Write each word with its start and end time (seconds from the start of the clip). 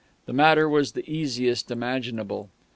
The 0.25 0.33
matter 0.33 0.67
was 0.67 0.93
the 0.93 1.07
easiest 1.07 1.69
imaginable. 1.69 2.49